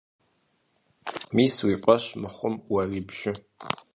Мис, 1.35 1.55
уи 1.65 1.75
фӀэщ 1.83 2.05
мыхъум, 2.21 2.55
уэри 2.71 3.01
бжы. 3.07 3.31